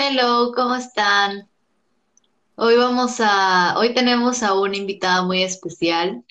[0.00, 1.48] Hello, ¿cómo están?
[2.54, 6.24] Hoy vamos a, hoy tenemos a una invitada muy especial,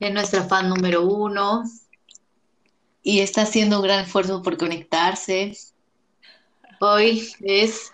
[0.00, 1.62] es nuestra fan número uno
[3.02, 5.56] y está haciendo un gran esfuerzo por conectarse.
[6.78, 7.90] Hoy es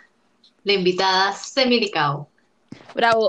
[0.65, 2.29] la invitada Semilicao.
[2.93, 3.29] Bravo.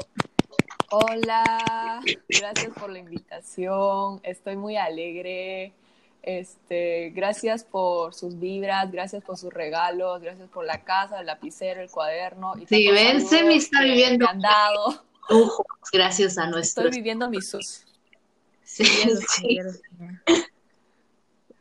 [0.89, 4.19] Hola, gracias por la invitación.
[4.23, 5.73] Estoy muy alegre.
[6.27, 11.81] Este, gracias por sus vibras, gracias por sus regalos, gracias por la casa, el lapicero,
[11.81, 12.53] el cuaderno.
[12.57, 14.25] Y sí, ven, Semi está viviendo.
[14.25, 15.05] Me han dado.
[15.93, 16.83] gracias a nuestro.
[16.83, 17.85] Estoy viviendo mis sus.
[18.61, 19.57] Sí, sí.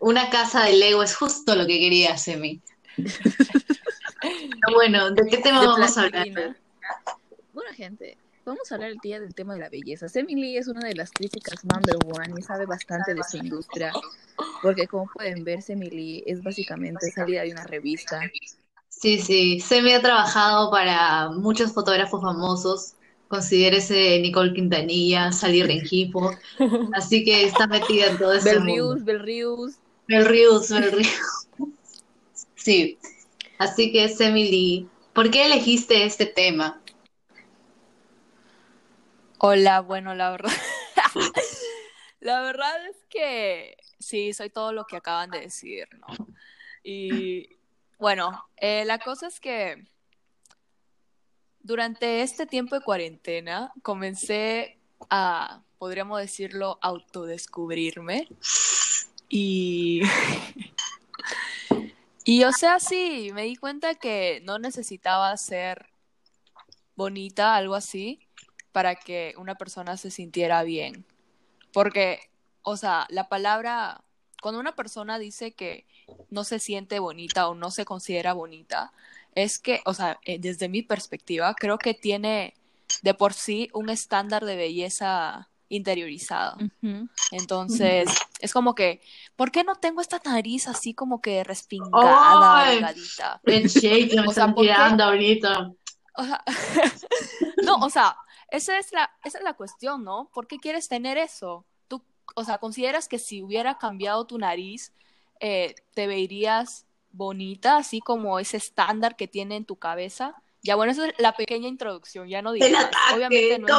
[0.00, 2.60] Una casa de Lego es justo lo que quería Semi.
[4.74, 6.56] bueno, ¿de qué tema vamos a hablar?
[7.52, 10.06] Bueno, gente, vamos a hablar el día del tema de la belleza.
[10.14, 13.92] Lee es una de las críticas number one y sabe bastante de su industria,
[14.62, 18.20] porque como pueden ver, Lee es básicamente salida de una revista.
[18.88, 22.92] Sí, sí, Semi ha trabajado para muchos fotógrafos famosos,
[23.28, 26.30] considérese Nicole Quintanilla, salir de equipo,
[26.94, 28.48] así que está metida en todo eso.
[28.48, 29.74] Bel Rius, Bel Rius.
[30.06, 31.48] Bel Rius, Bel Rius.
[32.54, 32.96] Sí,
[33.58, 36.80] así que Lee, ¿por qué elegiste este tema?
[39.48, 40.50] Hola, bueno, la verdad.
[42.20, 46.08] la verdad es que sí, soy todo lo que acaban de decir, ¿no?
[46.82, 47.56] Y
[47.96, 49.86] bueno, eh, la cosa es que
[51.60, 54.80] durante este tiempo de cuarentena comencé
[55.10, 58.26] a, podríamos decirlo, autodescubrirme.
[59.28, 60.02] Y.
[62.24, 65.86] y o sea, sí, me di cuenta que no necesitaba ser
[66.96, 68.25] bonita, algo así,
[68.76, 71.06] para que una persona se sintiera bien.
[71.72, 72.20] Porque,
[72.60, 74.02] o sea, la palabra,
[74.42, 75.86] cuando una persona dice que
[76.28, 78.92] no se siente bonita o no se considera bonita,
[79.34, 82.52] es que, o sea, eh, desde mi perspectiva, creo que tiene
[83.00, 86.58] de por sí un estándar de belleza interiorizado.
[87.30, 89.00] Entonces, es como que,
[89.36, 93.40] ¿por qué no tengo esta nariz así como que respingada, delgadita?
[94.28, 95.72] o sea, tirando ahorita.
[97.62, 98.18] no, o sea,
[98.56, 100.30] esa es, la, esa es la cuestión, ¿no?
[100.32, 101.64] ¿Por qué quieres tener eso?
[101.88, 102.02] Tú,
[102.34, 104.92] o sea, ¿consideras que si hubiera cambiado tu nariz,
[105.40, 110.34] eh, te verías bonita, así como ese estándar que tiene en tu cabeza?
[110.62, 112.66] Ya, bueno, esa es la pequeña introducción, ya no digo.
[113.14, 113.66] Obviamente no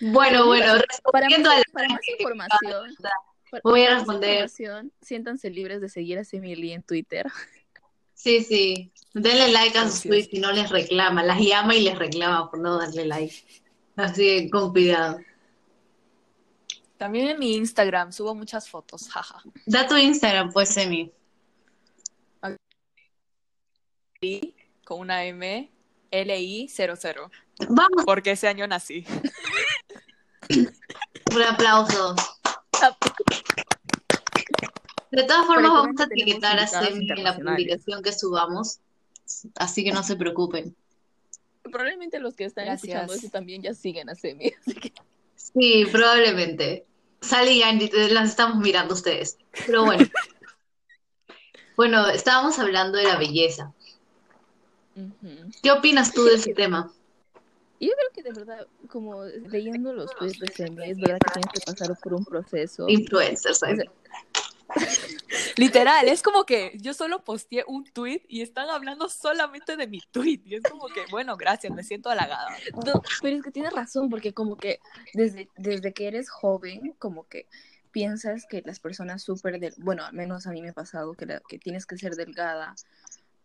[0.00, 2.96] bueno, bueno, respondiendo para, para más información.
[3.64, 4.48] Voy a responder.
[5.00, 7.26] Siéntanse libres de seguir a Emily en Twitter.
[8.22, 8.92] Sí, sí.
[9.14, 11.22] Denle like a sus tweets y no les reclama.
[11.22, 13.34] Las llama y les reclama por no darle like.
[13.96, 15.20] Así que con cuidado.
[16.98, 19.42] También en mi Instagram subo muchas fotos, jaja.
[19.64, 21.10] Da tu Instagram, pues, Emi.
[24.84, 25.72] Con una M,
[26.10, 27.30] L-I-00.
[27.70, 28.04] Vamos.
[28.04, 29.06] Porque ese año nací.
[30.50, 32.14] Un aplauso.
[35.10, 38.78] De todas formas, vamos a etiquetar a Semi en la publicación que subamos,
[39.56, 40.74] así que no se preocupen.
[41.62, 44.52] Probablemente los que están escuchando eso también ya siguen a Semi.
[45.54, 46.84] Sí, probablemente.
[47.22, 49.38] Sally y Andy, las estamos mirando ustedes.
[49.66, 50.06] Pero bueno.
[51.76, 53.72] bueno, estábamos hablando de la belleza.
[55.62, 56.92] ¿Qué opinas tú de ese tema?
[57.80, 61.50] Yo creo que de verdad, como leyendo los tweets de Semi, es verdad que tienes
[61.52, 62.86] que pasar por un proceso.
[62.88, 63.86] Influencers, ¿sabes?
[65.60, 70.00] Literal, es como que yo solo posteé un tweet y están hablando solamente de mi
[70.10, 70.40] tweet.
[70.46, 72.48] Y es como que, bueno, gracias, me siento halagada.
[73.20, 74.80] pero es que tienes razón, porque como que
[75.12, 77.46] desde, desde que eres joven, como que
[77.90, 81.26] piensas que las personas súper, del bueno, al menos a mí me ha pasado, que,
[81.46, 82.74] que tienes que ser delgada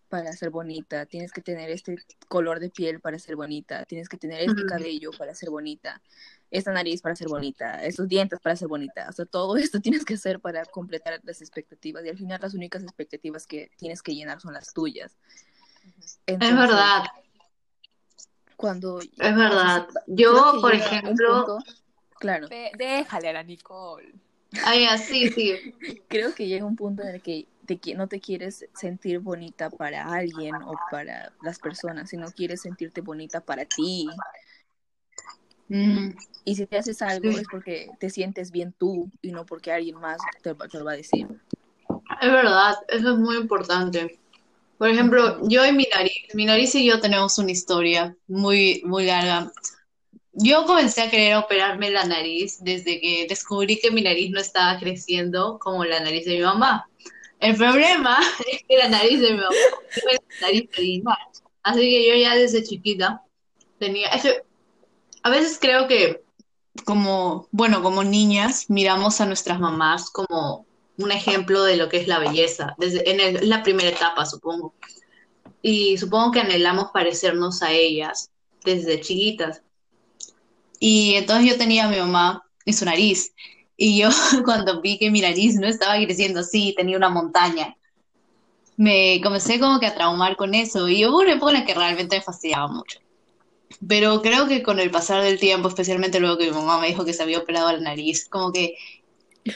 [0.07, 1.97] para ser bonita, tienes que tener este
[2.29, 6.01] color de piel para ser bonita, tienes que tener este cabello para ser bonita
[6.51, 10.05] esta nariz para ser bonita, estos dientes para ser bonita, o sea, todo esto tienes
[10.05, 14.15] que hacer para completar las expectativas y al final las únicas expectativas que tienes que
[14.15, 15.17] llenar son las tuyas.
[16.25, 17.03] es verdad.
[18.55, 18.99] Cuando...
[19.01, 19.87] Es verdad.
[20.07, 21.59] Yo, por ejemplo...
[22.19, 22.47] claro.
[22.77, 24.13] déjale a la Nicole.
[24.63, 25.75] Ay, así, sí.
[26.07, 27.47] Creo que llega un punto en el que
[27.95, 33.41] no te quieres sentir bonita para alguien o para las personas, sino quieres sentirte bonita
[33.41, 34.07] para ti.
[35.67, 39.99] Y si te haces algo es porque te sientes bien tú y no porque alguien
[39.99, 41.27] más te, lo va a decir.
[42.21, 44.19] Es verdad, eso es muy importante.
[44.77, 49.05] Por ejemplo, yo y mi nariz, mi nariz y yo tenemos una historia muy, muy
[49.05, 49.51] larga.
[50.33, 54.77] Yo comencé a querer operarme la nariz desde que descubrí que mi nariz no estaba
[54.79, 56.87] creciendo como la nariz de mi mamá.
[57.39, 58.19] El problema
[58.51, 59.55] es que la nariz de mi mamá
[60.11, 61.17] es nariz original.
[61.63, 63.23] Así que yo ya desde chiquita
[63.79, 64.09] tenía...
[64.09, 64.43] Es que
[65.25, 66.23] a veces creo que
[66.85, 70.67] como, bueno, como niñas miramos a nuestras mamás como
[70.99, 74.75] un ejemplo de lo que es la belleza, desde la primera etapa, supongo.
[75.63, 78.29] Y supongo que anhelamos parecernos a ellas
[78.63, 79.63] desde chiquitas.
[80.79, 83.33] Y entonces yo tenía a mi mamá y su nariz.
[83.75, 84.09] Y yo
[84.45, 87.75] cuando vi que mi nariz no estaba creciendo así, tenía una montaña,
[88.77, 90.87] me comencé como que a traumar con eso.
[90.87, 92.99] Y época en la que realmente me fastidiaba mucho.
[93.87, 97.05] Pero creo que con el pasar del tiempo, especialmente luego que mi mamá me dijo
[97.05, 98.75] que se había operado la nariz, como que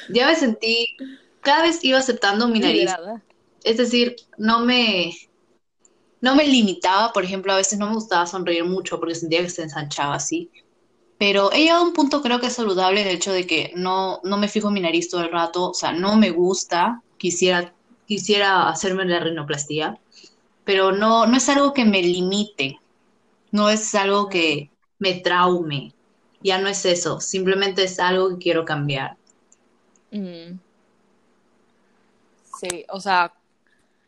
[0.10, 0.98] ya me sentí,
[1.42, 2.92] cada vez iba aceptando mi nariz.
[3.64, 5.14] Es decir, no me,
[6.22, 9.50] no me limitaba, por ejemplo, a veces no me gustaba sonreír mucho porque sentía que
[9.50, 10.50] se ensanchaba así.
[11.18, 14.22] Pero he llegado a un punto creo que es saludable el hecho de que no,
[14.24, 17.74] no me fijo en mi nariz todo el rato, o sea, no me gusta, quisiera,
[18.08, 20.00] quisiera hacerme la rinoplastia,
[20.64, 22.80] pero no, no es algo que me limite,
[23.52, 25.94] no es algo que me traume,
[26.42, 29.18] ya no es eso, simplemente es algo que quiero cambiar.
[30.12, 30.60] Mm.
[32.60, 33.34] Sí, o sea,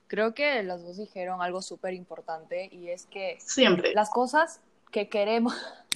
[0.08, 3.94] creo que las dos dijeron algo súper importante y es que Siempre.
[3.94, 4.60] las cosas
[4.92, 5.56] que queremos,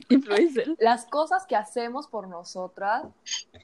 [0.80, 3.04] las cosas que hacemos por nosotras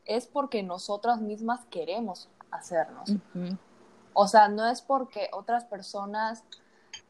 [0.06, 3.14] es porque nosotras mismas queremos hacernos.
[4.14, 6.44] O sea, no es porque otras personas,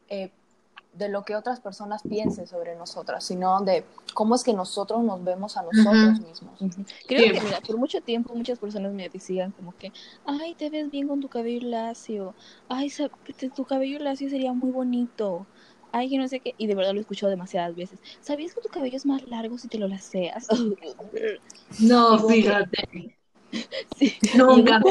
[0.08, 0.30] eh,
[0.92, 3.84] de lo que otras personas piensen sobre nosotras, sino de
[4.14, 6.58] cómo es que nosotros nos vemos a nosotros mismos.
[7.06, 7.32] Creo Sí.
[7.32, 9.92] que, mira, por mucho tiempo muchas personas me decían como que,
[10.26, 12.34] ay, te ves bien con tu cabello lacio,
[12.68, 12.92] ay,
[13.54, 15.46] tu cabello lacio sería muy bonito,
[15.92, 17.98] ay, que no sé qué, y de verdad lo he escuchado demasiadas veces.
[18.20, 20.46] ¿Sabías que tu cabello es más largo si te lo laceas?
[21.80, 23.16] No, fíjate,
[23.96, 24.12] Sí.
[24.34, 24.90] nunca me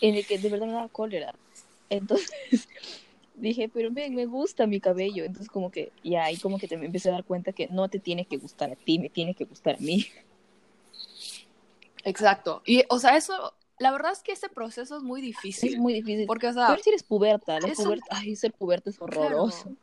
[0.00, 1.34] en el que de verdad me daba cólera.
[1.90, 2.30] Entonces
[3.48, 5.24] dije, pero ven, me gusta mi cabello.
[5.24, 7.88] Entonces como que, y ahí como que te me empecé a dar cuenta que no
[7.88, 10.06] te tiene que gustar a ti, me tiene que gustar a mí.
[12.04, 12.62] Exacto.
[12.64, 15.78] Y, o sea, eso, la verdad es que este proceso es muy Es difícil.
[15.80, 16.26] muy difícil.
[16.26, 19.62] Porque, o sea, Pero si eres puberta, la es puberta, ay, ser puberta es horroroso.
[19.62, 19.76] Claro.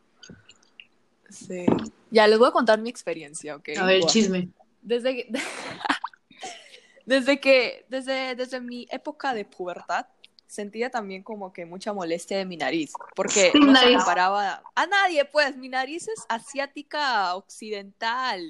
[1.29, 1.65] sí.
[2.11, 3.69] Ya les voy a contar mi experiencia, ¿ok?
[3.77, 4.49] A ver, chisme.
[4.81, 5.31] Desde que,
[7.05, 10.05] desde que, desde, desde mi época de pubertad,
[10.47, 14.85] sentía también como que mucha molestia de mi nariz, porque Sí, no se comparaba a
[14.87, 18.41] nadie, pues, mi nariz es asiática occidental,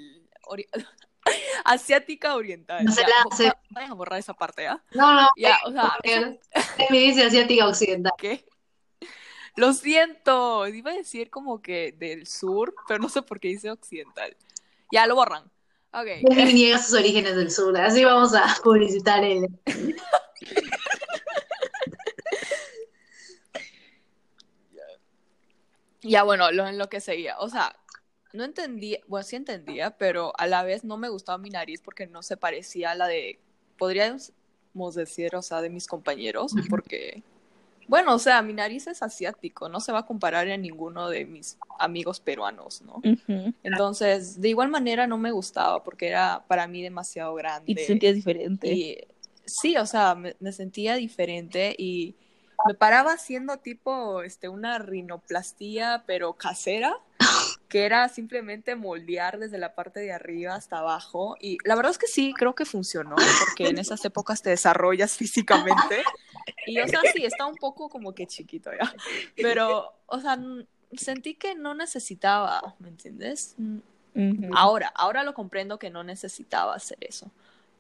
[0.44, 0.68] ori-
[1.66, 2.86] asiática oriental.
[2.86, 3.52] No se la hace.
[3.72, 4.82] vayan a borrar esa parte, ¿ah?
[4.94, 6.40] No, no, Ya, o sea, porque
[6.90, 8.14] me dice asiática occidental.
[8.18, 8.46] ¿Qué?
[9.56, 13.72] Lo siento, iba a decir como que del sur, pero no sé por qué dice
[13.72, 14.38] occidental.
[14.92, 15.52] Ya lo borran.
[15.94, 16.06] Ok.
[16.30, 19.48] Niega sus orígenes del sur, así vamos a publicitar él.
[26.08, 27.38] Ya bueno, lo en lo que seguía.
[27.40, 27.76] O sea,
[28.34, 32.08] no entendía, bueno, sí entendía, pero a la vez no me gustaba mi nariz porque
[32.08, 33.40] no se parecía a la de,
[33.78, 34.32] podríamos
[34.96, 37.24] decir, o sea, de mis compañeros, porque,
[37.88, 41.26] bueno, o sea, mi nariz es asiático, no se va a comparar a ninguno de
[41.26, 43.02] mis amigos peruanos, ¿no?
[43.64, 47.72] Entonces, de igual manera no me gustaba porque era para mí demasiado grande.
[47.72, 48.72] Y te sentías diferente.
[48.72, 48.98] Y
[49.46, 52.16] sí, o sea, me, me sentía diferente y
[52.68, 56.98] me paraba haciendo tipo este, una rinoplastía, pero casera,
[57.68, 61.36] que era simplemente moldear desde la parte de arriba hasta abajo.
[61.40, 65.16] Y la verdad es que sí, creo que funcionó, porque en esas épocas te desarrollas
[65.18, 66.04] físicamente.
[66.66, 68.94] Y, o sea, sí, está un poco como que chiquito ya.
[69.36, 70.38] Pero, o sea,
[70.94, 73.56] sentí que no necesitaba, ¿me entiendes?
[74.54, 77.32] Ahora, ahora lo comprendo que no necesitaba hacer eso.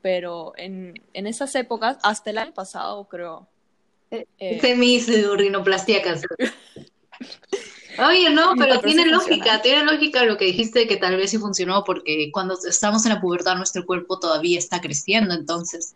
[0.01, 3.47] Pero en, en esas épocas, hasta el año pasado, creo.
[4.11, 6.35] Eh, es mi su rinoplastia casera.
[8.09, 9.61] Oye, no, pero tiene lógica, funciona.
[9.63, 13.21] tiene lógica lo que dijiste que tal vez sí funcionó porque cuando estamos en la
[13.21, 15.95] pubertad nuestro cuerpo todavía está creciendo, entonces.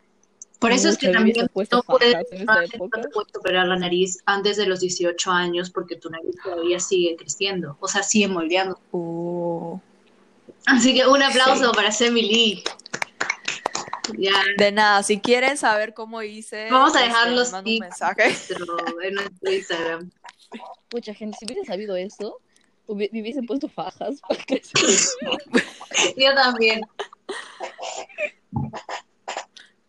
[0.57, 1.47] Por eso es que también no
[1.83, 2.15] puedes,
[2.45, 2.55] no
[2.99, 7.15] te puedes operar la nariz antes de los 18 años porque tu nariz todavía sigue
[7.15, 8.79] creciendo, o sea, sigue moldeando.
[8.91, 9.79] uh,
[10.67, 11.71] Así que un aplauso Sí.
[11.75, 12.63] para Semi Lee.
[14.17, 17.79] Ya, de nada, si quieren saber cómo hice, Vamos a este, dejar los un tips.
[17.81, 18.23] mensaje.
[18.27, 20.11] nuestro- en nuestro Instagram.
[20.93, 22.39] Mucha gente, si hubiese sabido eso,
[22.87, 24.19] me hubiesen puesto fajas.
[26.17, 26.81] Yo también.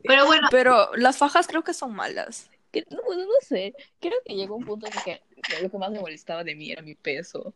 [0.05, 2.49] Pero bueno, Pero las fajas creo que son malas.
[2.91, 3.75] No, no sé.
[4.01, 5.21] Creo que llegó un punto en que
[5.63, 7.55] lo que más me molestaba de mí era mi peso.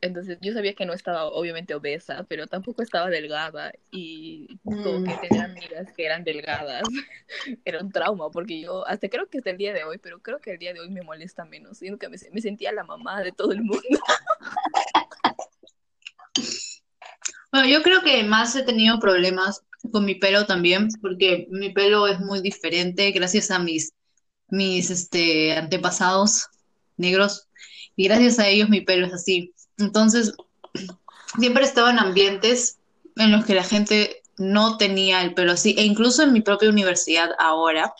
[0.00, 5.16] Entonces yo sabía que no estaba obviamente obesa, pero tampoco estaba delgada y como que
[5.16, 5.20] Mm.
[5.20, 6.84] tener amigas que eran delgadas
[7.64, 10.40] era un trauma porque yo hasta creo que hasta el día de hoy, pero creo
[10.40, 11.78] que el día de hoy me molesta menos.
[11.78, 13.82] Siento que me, me sentía la mamá de todo el mundo.
[17.50, 19.62] Bueno, yo creo que más he tenido problemas
[19.92, 23.92] con mi pelo también, porque mi pelo es muy diferente gracias a mis,
[24.48, 26.46] mis este, antepasados
[26.96, 27.48] negros,
[27.96, 29.54] y gracias a ellos mi pelo es así.
[29.78, 30.34] Entonces,
[31.38, 32.78] siempre he estado en ambientes
[33.16, 36.68] en los que la gente no tenía el pelo así, e incluso en mi propia
[36.70, 37.92] universidad ahora,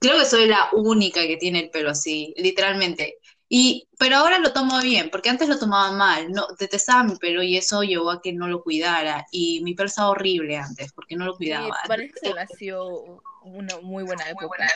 [0.00, 3.18] creo que soy la única que tiene el pelo así, literalmente.
[3.48, 7.42] Y, pero ahora lo tomo bien, porque antes lo tomaba mal, no, detestaba mi pelo
[7.42, 9.26] y eso llevó a que no lo cuidara.
[9.30, 11.76] Y mi pelo estaba horrible antes, porque no lo Sí, cuidaba.
[11.86, 14.66] parece que nació una muy buena época.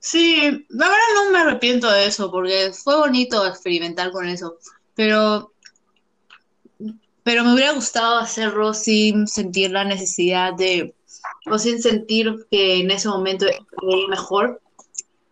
[0.00, 4.58] Sí, la verdad no me arrepiento de eso, porque fue bonito experimentar con eso,
[4.98, 5.52] pero,
[7.22, 10.92] pero me hubiera gustado hacerlo sin sentir la necesidad de,
[11.46, 14.60] o sin sentir que en ese momento me veía mejor.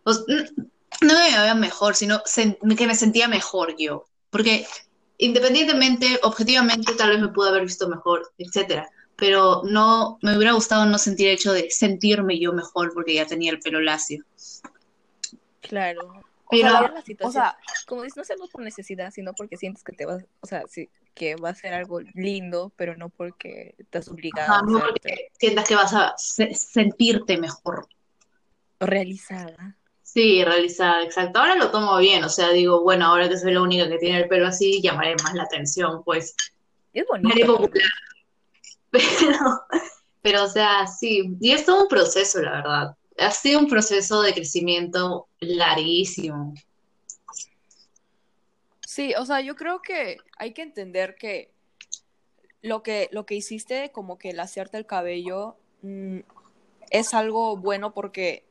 [0.05, 0.15] No
[1.01, 4.65] me veía mejor, sino que me sentía mejor yo, porque
[5.17, 8.89] independientemente, objetivamente, tal vez me pude haber visto mejor, etcétera.
[9.17, 13.25] Pero no, me hubiera gustado no sentir el hecho de sentirme yo mejor porque ya
[13.25, 14.23] tenía el pelo lacio.
[15.59, 16.26] Claro.
[16.47, 19.91] O Pero- sea, O sea, como dices, no hacerlo por necesidad, sino porque sientes que
[19.93, 24.07] te vas, o sea, sí, que va a ser algo lindo, pero no porque estás
[24.07, 27.87] obligada Ajá, a no porque sientas que vas a se- sentirte mejor.
[28.79, 29.75] realizada.
[30.03, 31.39] Sí, realizada, exacto.
[31.39, 34.19] Ahora lo tomo bien, o sea, digo, bueno, ahora que soy la única que tiene
[34.19, 36.33] el pelo así, llamaré más la atención, pues.
[36.93, 37.57] Es bonito.
[37.57, 37.83] popular.
[38.91, 39.39] Pero,
[40.21, 42.96] pero, o sea, sí, y es todo un proceso, la verdad.
[43.17, 46.53] Ha sido un proceso de crecimiento larguísimo.
[48.85, 51.51] Sí, o sea, yo creo que hay que entender que
[52.61, 56.19] lo que, lo que hiciste, como que el hacerte el cabello, mm,
[56.89, 58.43] es algo bueno porque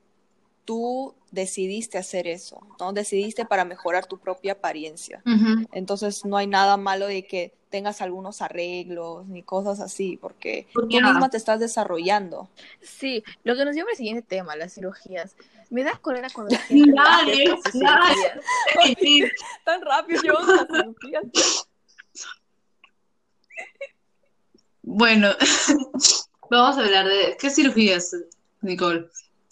[0.64, 2.92] tú decidiste hacer eso, ¿no?
[2.92, 5.22] Decidiste para mejorar tu propia apariencia.
[5.72, 10.86] Entonces no hay nada malo de que tengas algunos arreglos ni cosas así, porque tú
[10.88, 11.00] Ya.
[11.00, 12.48] misma te estás desarrollando.
[12.80, 15.36] Sí, lo que nos lleva al siguiente tema, las cirugías.
[15.70, 17.44] Me da cólera cuando la gente Dale,
[17.74, 18.42] dale.
[19.64, 21.66] Tan rápido llevamos las cirugías.
[24.82, 25.30] Bueno,
[26.50, 28.14] vamos a hablar de qué cirugías,
[28.60, 29.08] Nicole.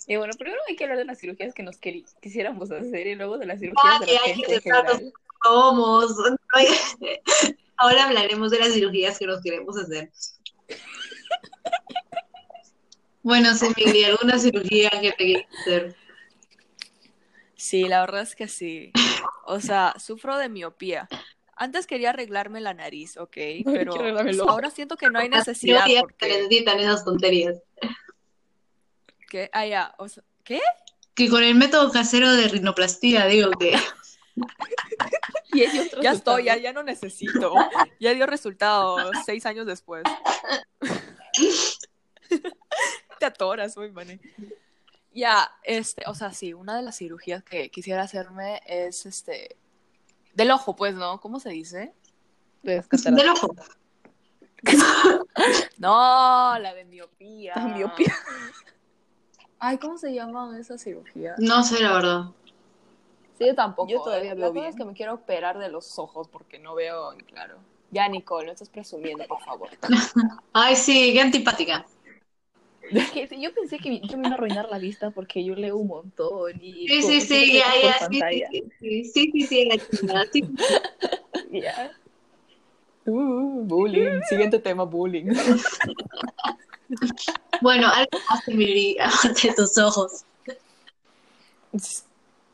[0.06, 3.38] Y bueno, primero hay que hablar de las cirugías que nos quisiéramos hacer y luego
[3.38, 5.12] de las cirugías de la hay que gente en general.
[5.42, 6.14] somos.
[7.84, 10.10] Ahora hablaremos de las cirugías que nos queremos hacer.
[13.22, 15.96] Bueno, Semigri, ¿alguna cirugía que te quieras hacer?
[17.56, 18.90] Sí, la verdad es que sí.
[19.44, 21.10] O sea, sufro de miopía.
[21.56, 23.36] Antes quería arreglarme la nariz, ¿ok?
[23.66, 23.92] Pero
[24.48, 26.28] ahora siento que no hay Las necesidad cirugías que porque...
[26.28, 27.58] necesitan esas tonterías.
[29.28, 29.50] ¿Qué?
[29.52, 30.62] Ah, ya, o sea, ¿qué?
[31.14, 33.76] Que con el método casero de rinoplastia, digo que
[35.54, 36.62] Y Ya estoy, ya, resultados.
[36.62, 37.52] ya no necesito.
[38.00, 40.02] Ya dio resultado seis años después.
[43.18, 44.20] Te atoras, muy mané.
[45.12, 49.56] Ya, este, o sea, sí, una de las cirugías que quisiera hacerme es este
[50.34, 51.20] del ojo, pues, ¿no?
[51.20, 51.94] ¿Cómo se dice?
[52.62, 53.54] Del ojo.
[55.78, 57.52] No, la de miopía.
[57.54, 58.14] Ah, miopía.
[59.58, 61.38] Ay, ¿cómo se llaman esas cirugías?
[61.38, 62.24] No sé, la verdad.
[63.38, 63.90] Sí, yo tampoco.
[63.90, 64.66] Yo todavía La veo bien.
[64.66, 67.58] es que me quiero operar de los ojos porque no veo en claro.
[67.90, 69.68] Ya, Nicole, no estás presumiendo, por favor.
[70.52, 71.86] Ay, sí, qué antipática.
[73.12, 75.76] Que sí, yo pensé que yo me iba a arruinar la vista porque yo leo
[75.76, 78.44] un montón y Sí, sí, que sí, ya, ya, sí, sí,
[78.80, 80.44] sí, sí, sí, sí, la chingada, sí.
[81.50, 81.92] Ya.
[83.06, 84.22] Uh, bullying.
[84.28, 85.26] Siguiente tema, bullying.
[87.62, 90.24] Bueno, algo más, de tus ojos.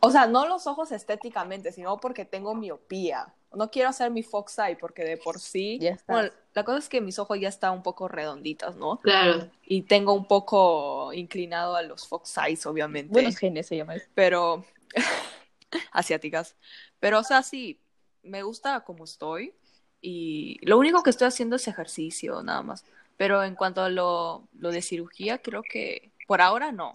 [0.01, 3.35] O sea, no los ojos estéticamente, sino porque tengo miopía.
[3.53, 5.79] No quiero hacer mi fox eye porque de por sí.
[5.81, 6.13] Ya está.
[6.13, 8.99] Bueno, la cosa es que mis ojos ya están un poco redonditos, ¿no?
[9.01, 9.51] Claro.
[9.65, 13.13] Y tengo un poco inclinado a los fox eyes, obviamente.
[13.13, 14.07] Buenos genes se llama eso.
[14.15, 14.65] pero
[15.93, 16.57] asiáticas.
[17.01, 17.81] Pero, o sea, sí,
[18.23, 19.55] me gusta como estoy
[20.01, 22.85] y lo único que estoy haciendo es ejercicio, nada más.
[23.17, 26.93] Pero en cuanto a lo, lo de cirugía, creo que por ahora no.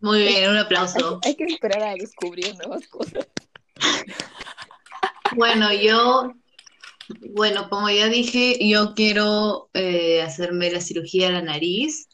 [0.00, 1.20] Muy bien, un aplauso.
[1.24, 3.26] hay que esperar a descubrir nuevas cosas.
[5.36, 6.32] Bueno, yo,
[7.30, 12.08] bueno, como ya dije, yo quiero eh, hacerme la cirugía de la nariz.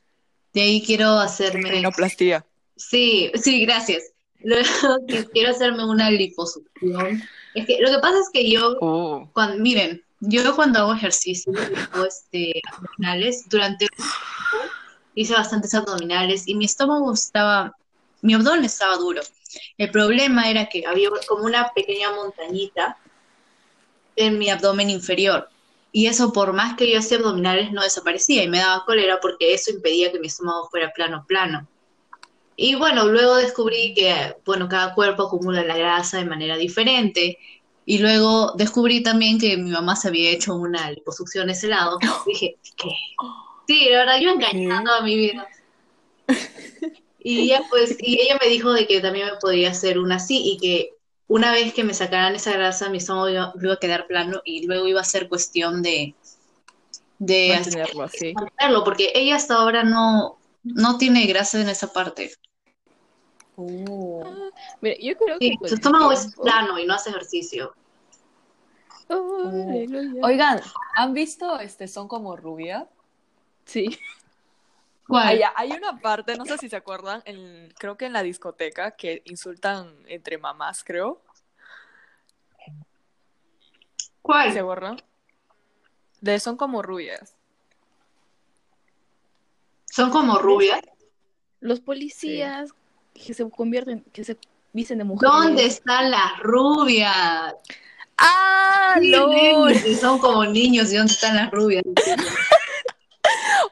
[0.53, 2.45] De ahí quiero hacerme, Rinoplastía.
[2.76, 4.12] sí, sí, gracias.
[4.41, 4.64] Luego
[5.09, 7.23] que quiero hacerme una liposucción.
[7.55, 9.29] Es que lo que pasa es que yo, Oh.
[9.33, 11.53] cuando, miren, yo cuando hago ejercicio,
[11.93, 14.74] hago este, abdominales, durante un tiempo
[15.14, 17.76] hice bastantes abdominales y mi estómago estaba,
[18.23, 19.23] mi abdomen estaba duro.
[19.78, 22.97] El problema era que había como una pequeña montañita
[24.16, 25.49] en mi abdomen inferior.
[25.92, 29.54] Y eso, por más que yo hacía abdominales, no desaparecía y me daba cólera porque
[29.54, 31.68] eso impedía que mi estómago fuera plano, plano.
[32.56, 37.38] Y bueno, luego descubrí que, bueno, cada cuerpo acumula la grasa de manera diferente.
[37.87, 41.99] Y luego descubrí también que mi mamá se había hecho una liposucción ese lado.
[42.26, 42.90] Dije, ¿qué?
[43.66, 45.49] Sí, la verdad, yo engañando a mi vida.
[47.18, 50.42] Y ya pues, y ella me dijo de que también me podría hacer una así
[50.44, 50.90] y que
[51.26, 54.66] una vez que me sacaran esa grasa, mi estómago iba, iba a quedar plano y
[54.66, 56.14] luego iba a ser cuestión de,
[57.18, 58.35] de hacer- Mantenerlo así.
[58.35, 62.35] mantenerlo, porque ella hasta ahora no, no tiene grasa en esa parte.
[63.56, 64.50] Oh.
[64.83, 67.73] Mira, yo creo que Sí, su estómago es plano y no hace ejercicio.
[69.09, 69.80] Oh.
[70.23, 70.61] Oigan,
[70.97, 72.87] ¿han visto este Son como rubia?
[73.64, 73.99] Sí.
[75.06, 75.28] ¿Cuál?
[75.28, 78.92] Hay, hay una parte, no sé si se acuerdan, en- creo que en la discoteca
[78.92, 81.21] que insultan entre mamás, creo.
[84.23, 84.52] ¿Cuál?
[84.52, 84.97] ¿Se acuerdan?
[86.21, 87.35] De Son como rubias.
[89.85, 90.80] Son como rubias.
[91.61, 92.71] Los policías
[93.12, 94.38] que se convierten, que se
[94.73, 95.33] visten de mujeres.
[95.33, 97.54] ¿Dónde están las rubias?
[98.16, 98.97] ¡Ah!
[99.00, 101.83] Sí, Son como niños y dónde están las rubias.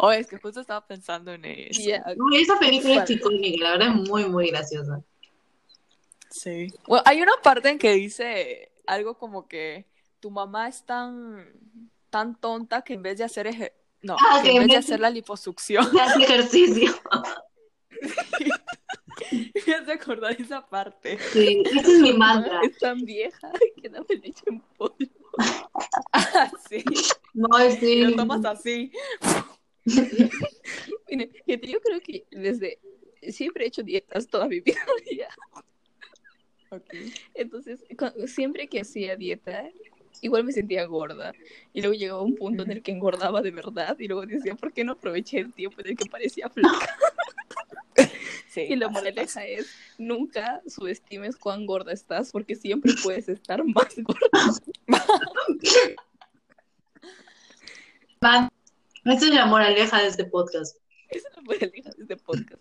[0.05, 1.81] Oh, es que justo estaba pensando en eso.
[1.81, 5.01] Ya, No, esa película es icónica, la verdad es muy, muy graciosa.
[6.29, 6.75] Sí.
[6.89, 9.87] Bueno, hay una parte en que dice algo como que
[10.19, 11.47] tu mamá es tan,
[12.11, 14.99] tan tonta que en vez de hacer eje- no, Ah, que en vez de hacer
[14.99, 16.93] la liposucción, Hace ejercicio.
[19.67, 21.17] me hace acordar esa parte.
[21.33, 22.61] Sí, ese es mi mantra.
[22.65, 24.97] Es tan vieja que dame leche en polvo.
[26.13, 26.83] Ah, sí.
[27.35, 28.01] No, sí.
[28.03, 28.91] lo tomas así.
[31.11, 32.79] Mire, yo creo que desde
[33.31, 34.81] siempre he hecho dietas toda mi vida.
[37.35, 37.85] Entonces,
[38.27, 39.71] siempre que hacía dieta,
[40.21, 41.33] igual me sentía gorda.
[41.73, 43.99] Y luego llegaba un punto en el que engordaba de verdad.
[43.99, 46.97] Y luego decía, ¿por qué no aproveché el tiempo en el que parecía flaca?
[48.49, 53.97] Sí, Y la moraleja es, nunca subestimes cuán gorda estás, porque siempre puedes estar más
[53.97, 54.53] gorda.
[59.05, 60.77] Esa es la moraleja de este podcast.
[61.09, 62.61] Esa es la moraleja de este podcast.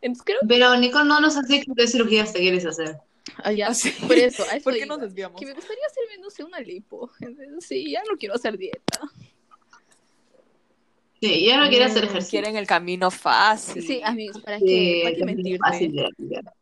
[0.00, 2.96] Entonces creo Pero, Nico, no nos has dicho qué cirugías te quieres hacer.
[3.44, 3.92] allá, Ah, sí.
[4.06, 4.86] por eso, ¿Por qué iba.
[4.86, 5.38] nos desviamos?
[5.38, 7.10] Que me gustaría hacerme, no sé, una lipo.
[7.20, 9.00] Entonces, sí, ya no quiero hacer dieta.
[11.20, 12.40] Sí, ya no quiere hacer Mm, ejercicio.
[12.40, 13.80] Quieren el camino fácil.
[13.86, 15.58] Sí, amigos, ¿para Sí, qué, ¿para qué mentirte?
[15.58, 16.54] fácil de olvidar.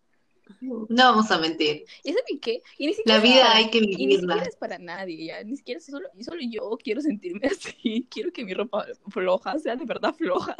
[0.61, 1.85] No vamos a mentir.
[2.05, 2.63] ¿Y saben qué?
[2.79, 4.35] Y ni siquiera La vida para- hay que Y ni vivirla.
[4.35, 5.43] siquiera es para nadie, ya.
[5.43, 7.49] Ni siquiera solo, y solo yo quiero sentirme
[7.83, 8.07] así.
[8.11, 10.57] Quiero que mi ropa floja sea de verdad floja.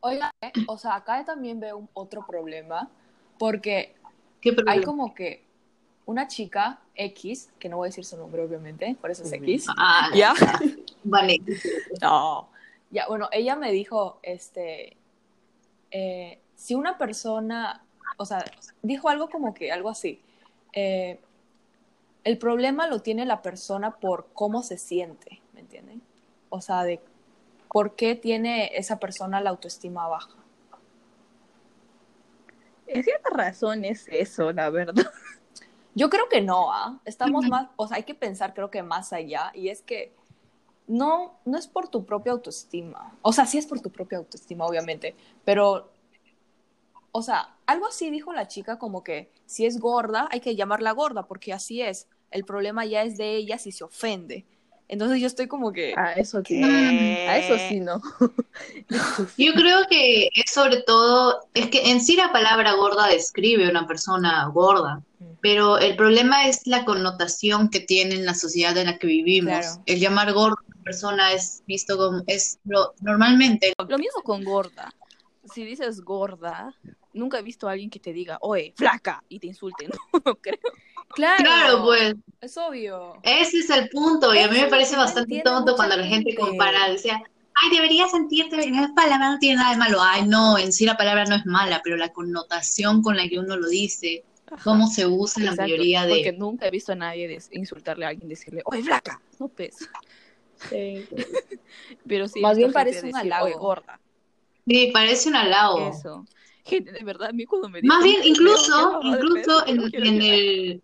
[0.00, 2.90] Oiga, eh, o sea, acá también veo un otro problema,
[3.38, 3.94] porque
[4.40, 5.42] ¿Qué hay como que
[6.04, 9.66] una chica X, que no voy a decir su nombre obviamente, por eso es X.
[9.76, 10.34] Ah, ¿Ya?
[11.04, 11.38] Vale.
[12.00, 12.48] No.
[12.90, 14.96] Ya, bueno, ella me dijo, este,
[15.90, 17.84] eh, si una persona,
[18.16, 18.44] o sea,
[18.82, 20.20] dijo algo como que, algo así,
[20.72, 21.20] eh,
[22.24, 26.02] el problema lo tiene la persona por cómo se siente, ¿me entienden?
[26.48, 27.00] O sea, de
[27.70, 30.34] por qué tiene esa persona la autoestima baja.
[32.86, 35.04] En cierta razón es eso, la verdad.
[35.94, 37.00] Yo creo que no, ¿ah?
[37.04, 40.12] Estamos más, o sea, hay que pensar creo que más allá y es que
[40.86, 43.16] no, no es por tu propia autoestima.
[43.22, 45.14] O sea, sí es por tu propia autoestima, obviamente,
[45.44, 45.90] pero,
[47.16, 50.92] o sea, algo así dijo la chica como que si es gorda hay que llamarla
[50.92, 52.08] gorda porque así es.
[52.30, 54.44] El problema ya es de ella si se ofende.
[54.88, 55.94] Entonces yo estoy como que...
[55.96, 56.60] A eso sí.
[56.60, 57.26] ¿Qué?
[57.28, 58.00] A eso sí no.
[59.36, 63.70] Yo creo que es sobre todo, es que en sí la palabra gorda describe a
[63.70, 65.02] una persona gorda,
[65.40, 69.58] pero el problema es la connotación que tiene en la sociedad en la que vivimos.
[69.58, 69.82] Claro.
[69.86, 74.44] El llamar gorda a una persona es visto como, es lo, normalmente, Lo mismo con
[74.44, 74.92] gorda.
[75.52, 76.74] Si dices gorda,
[77.16, 79.90] nunca he visto a alguien que te diga, oye, flaca, y te insulten.
[80.24, 80.58] No, creo.
[81.14, 83.20] Claro, claro, pues, Es obvio.
[83.22, 86.34] ese es el punto, y a mí me parece bastante tonto cuando la gente gente.
[86.34, 87.22] compara, decía,
[87.54, 90.84] ay, deberías sentirte bien, esa palabra no tiene nada de malo, ay, no, en sí
[90.84, 94.24] la palabra no es mala, pero la connotación con la que uno lo dice,
[94.62, 96.38] cómo se usa en la Exacto, mayoría Porque de...
[96.38, 99.20] nunca he visto a nadie insultarle a alguien, decirle, oye, flaca.
[99.38, 99.76] No, pues.
[102.06, 102.40] Pero sí.
[102.40, 103.58] Más bien parece un halago.
[103.58, 104.00] Gorda.
[104.66, 105.90] Sí, parece un halago.
[105.90, 106.24] Eso.
[106.66, 110.82] Gente, de verdad, a mí cuando me Más bien, incluso, incluso peso, en, en el,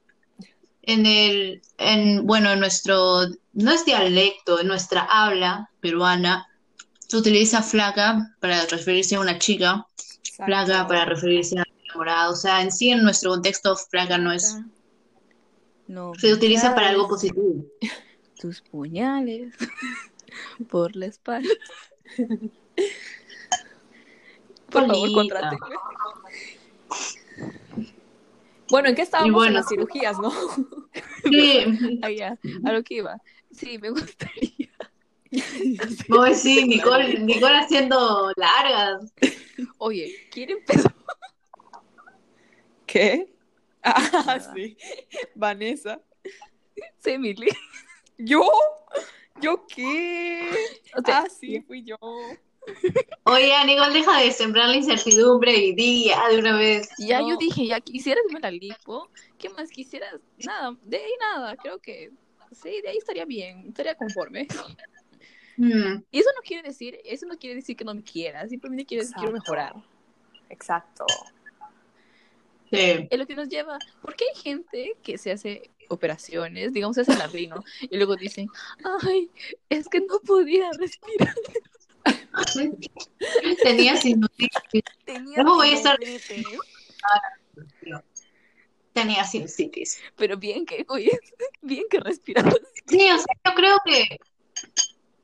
[0.82, 6.46] en el, en, bueno, en nuestro, no es dialecto, en nuestra habla peruana,
[7.08, 9.84] se utiliza flaca para referirse a una chica,
[10.36, 10.88] flaca Exacto.
[10.88, 12.32] para referirse a enamorado.
[12.32, 14.56] O sea, en sí, en nuestro contexto, flaca no es,
[15.88, 17.64] No se utiliza para algo positivo.
[18.40, 19.52] tus puñales
[20.70, 21.48] por la espalda.
[24.72, 25.58] Por favor, contrátenme.
[28.70, 30.32] Bueno, ¿en qué estábamos bueno, en las cirugías, no?
[31.30, 33.20] Sí, Ah, a lo que iba.
[33.50, 34.70] Sí, me gustaría.
[36.08, 39.12] Pues sí, Nicole, Nicole haciendo largas.
[39.78, 40.94] Oye, ¿quieren empezar?
[42.86, 43.34] ¿Qué?
[43.82, 44.76] Ah, sí.
[45.34, 46.00] Vanessa.
[46.98, 47.48] Sí, Emily.
[48.18, 48.42] ¿Yo?
[49.40, 50.50] ¿Yo qué?
[50.96, 51.96] O sea, ah, sí, fui yo.
[53.24, 56.88] Oye, Nicole, deja de sembrar la incertidumbre y di ya de una vez.
[56.98, 57.30] Ya No.
[57.30, 59.08] yo dije, ya quisieras ver la lipo.
[59.38, 60.14] ¿Qué más quisieras?
[60.44, 61.56] Nada, de ahí nada.
[61.56, 62.10] Creo que
[62.52, 64.46] sí, de ahí estaría bien, estaría conforme.
[65.56, 68.86] Mm, Y eso no quiere decir, eso no quiere decir que no me quieras, simplemente
[68.86, 69.74] quiere decir que quiero mejorar.
[70.48, 71.04] Exacto.
[72.70, 73.06] sí.
[73.10, 77.16] Es lo que nos lleva, porque hay gente que se hace operaciones, digamos, se hace
[77.18, 78.48] la rino, y luego dicen,
[79.02, 79.30] ay,
[79.68, 81.34] es que no podía respirar.
[83.62, 84.82] Tenía sinusitis.
[85.04, 86.46] Tenía Luego voy a estar- sinusitis".
[88.92, 89.98] Tenía sinusitis.
[90.16, 91.10] Pero bien que, oye,
[91.62, 92.56] bien que respirabas.
[92.86, 94.18] Sí, o sea, yo creo que,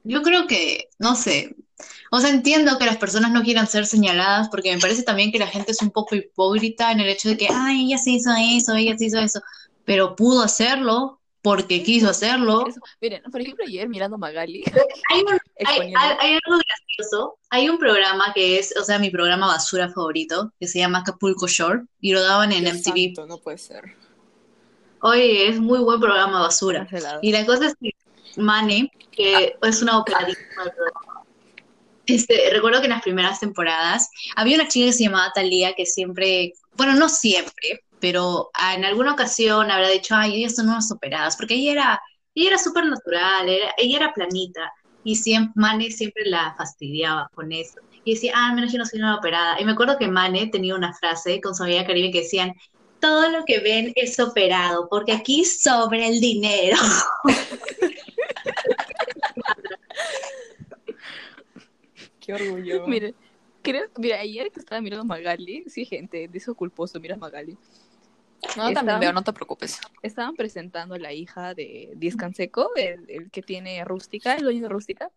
[0.05, 1.55] yo creo que, no sé,
[2.11, 5.39] o sea, entiendo que las personas no quieran ser señaladas porque me parece también que
[5.39, 8.31] la gente es un poco hipócrita en el hecho de que, ay, ella se hizo
[8.39, 9.43] eso, ella se hizo eso,
[9.85, 12.67] pero pudo hacerlo porque quiso hacerlo.
[12.67, 12.81] Eso.
[13.01, 14.65] Miren, por ejemplo, ayer mirando Magali,
[15.11, 15.93] Hay, un- hay,
[16.45, 20.79] algo gracioso, hay un programa que es, o sea, mi programa basura favorito, que se
[20.81, 23.27] llama Acapulco Shore, y lo daban en MTV.
[23.29, 23.85] no puede ser.
[25.01, 26.81] Oye, es muy buen programa basura.
[26.81, 27.21] cancelado.
[27.23, 27.91] Y la cosa es que
[28.37, 31.23] Mane, que es una operadísima del programa,
[32.07, 35.87] este, recuerdo que en las primeras temporadas había una chica que se llamaba Talía que
[35.87, 41.37] siempre, bueno, no siempre, pero en alguna ocasión habrá dicho, ay, ellas son unas operadas,
[41.37, 42.01] porque ella era,
[42.35, 44.73] ella era súper natural, era- ella era planita,
[45.05, 47.81] y siempre, Mane siempre la fastidiaba con eso.
[48.05, 49.61] Y decía, ah, al menos yo no soy una operada.
[49.61, 52.53] Y me acuerdo que Mane tenía una frase con su amiga Caribe que decían,
[53.01, 56.77] todo lo que ven es operado, porque aquí sobra el dinero.
[62.21, 62.87] Qué orgullo.
[62.87, 63.15] Miren,
[63.63, 67.57] creo, mira, ayer que estaba mirando Magali, sí, gente, de eso culposo, mira Magali.
[68.43, 69.81] No, también Estaban- veo, no te preocupes.
[70.03, 74.63] Estaban presentando a la hija de Diez Canseco, el, el que tiene Rústica, el dueño
[74.63, 75.11] de Rústica.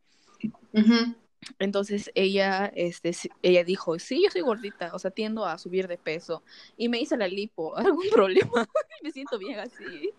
[1.60, 5.98] Entonces ella, este, ella dijo, sí, yo soy gordita, o sea, tiendo a subir de
[5.98, 6.44] peso.
[6.78, 8.68] Y me hice la lipo, ¿algún problema?
[9.02, 10.12] me siento bien así.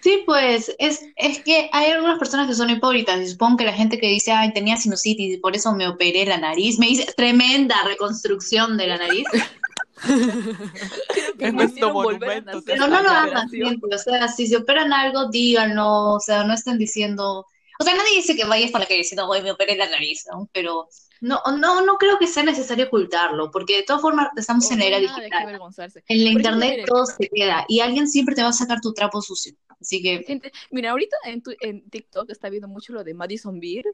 [0.00, 3.72] Sí, pues es, es que hay algunas personas que son hipócritas y supongo que la
[3.72, 7.10] gente que dice, ay, tenía sinusitis y por eso me operé la nariz, me hice
[7.16, 9.24] tremenda reconstrucción de la nariz,
[11.44, 12.62] A monumento, nacer.
[12.66, 16.54] pero no lo hagan siempre, o sea, si se operan algo, díganlo, o sea, no
[16.54, 17.46] estén diciendo,
[17.78, 20.24] o sea, nadie dice que vayas por la calle diciendo, güey, me operé la nariz,
[20.30, 20.48] ¿no?
[20.52, 20.88] Pero
[21.20, 24.78] no, no, no creo que sea necesario ocultarlo, porque de todas formas estamos O en
[24.78, 28.42] no la era digital, en la ejemplo, internet todo se queda y alguien siempre te
[28.42, 30.22] va a sacar tu trapo sucio, así que...
[30.24, 33.84] Gente, mira, ahorita en, tu- en TikTok está viendo mucho lo de Madison Beer,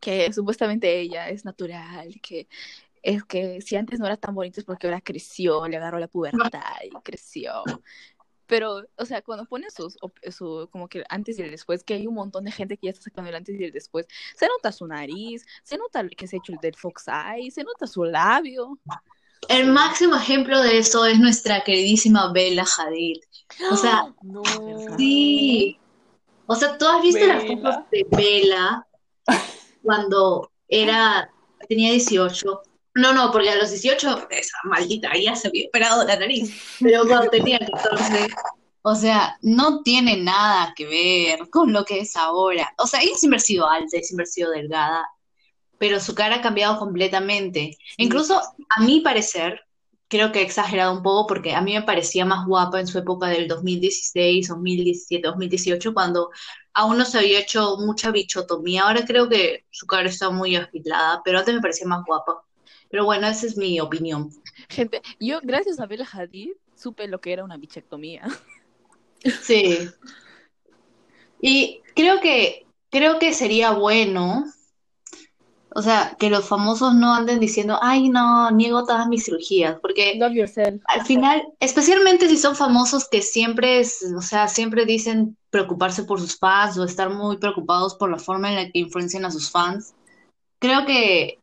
[0.00, 2.46] que supuestamente ella es natural, que
[3.02, 6.08] es que si antes no era tan bonita es porque ahora creció, le agarró la
[6.08, 7.62] pubertad y creció.
[8.46, 9.98] Pero, o sea, cuando ponen sus,
[10.30, 12.92] su, como que antes y el después, que hay un montón de gente que ya
[12.92, 16.36] está sacando el antes y el después, se nota su nariz, se nota que se
[16.36, 18.78] ha hecho el del Fox Eye, se nota su labio.
[19.48, 23.18] El máximo ejemplo de eso es nuestra queridísima Bella Hadid.
[23.70, 24.42] O sea, No.
[24.96, 25.78] sí.
[26.46, 28.86] O sea, ¿tú has visto las fotos de Bella
[29.82, 31.30] cuando era,
[31.68, 32.62] tenía 18?
[32.98, 36.52] No, no, porque a los 18, esa maldita ya se había operado la nariz.
[36.80, 38.28] Pero cuando tenía 14,
[38.82, 42.74] o sea, no tiene nada que ver con lo que es ahora.
[42.76, 45.06] O sea, ella siempre ha sido alta y siempre ha sido delgada,
[45.78, 47.78] pero su cara ha cambiado completamente.
[47.98, 49.60] Incluso a mi parecer,
[50.08, 52.98] creo que he exagerado un poco porque a mí me parecía más guapa en su
[52.98, 56.30] época del 2016, 2017, 2018, cuando
[56.74, 58.82] aún no se había hecho mucha bichotomía.
[58.82, 62.42] Ahora creo que su cara está muy agilada, pero antes me parecía más guapa.
[62.90, 64.30] Pero bueno, esa es mi opinión.
[64.68, 68.22] Gente, yo gracias a Bella Hadid supe lo que era una bichectomía.
[69.42, 69.88] Sí.
[71.42, 74.44] Y creo que, creo que sería bueno
[75.74, 80.14] o sea, que los famosos no anden diciendo, ay, no, niego todas mis cirugías, porque
[80.16, 80.82] Love yourself.
[80.86, 86.20] al final, especialmente si son famosos que siempre, es- o sea, siempre dicen preocuparse por
[86.20, 89.50] sus fans o estar muy preocupados por la forma en la que influencian a sus
[89.50, 89.94] fans,
[90.58, 91.37] creo que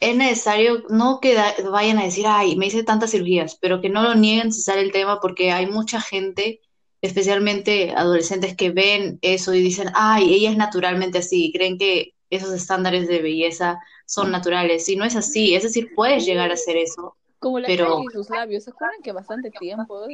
[0.00, 3.88] es necesario no que da- vayan a decir, ay, me hice tantas cirugías, pero que
[3.90, 6.60] no lo nieguen si sale el tema, porque hay mucha gente,
[7.02, 12.14] especialmente adolescentes, que ven eso y dicen, ay, ella es naturalmente así, y creen que
[12.30, 14.88] esos estándares de belleza son naturales.
[14.88, 18.10] Y no es así, es decir, puedes llegar a hacer eso, Como la pero y
[18.10, 18.64] sus labios.
[18.64, 20.06] ¿Se acuerdan que bastante tiempo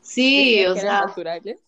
[0.00, 1.60] sí, o sea, naturales?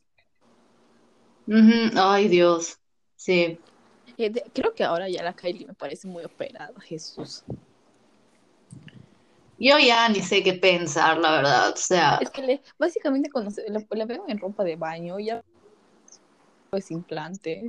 [1.46, 2.78] ujú, ay, Dios,
[3.16, 3.58] sí.
[4.24, 7.44] Eh, de- creo que ahora ya la Kylie me parece muy operada, Jesús.
[9.58, 13.50] Yo ya ni sé qué pensar, la verdad, o sea, Es que le, básicamente cuando
[13.50, 15.42] se, la, la veo en ropa de baño, ya
[16.70, 17.62] pues implante.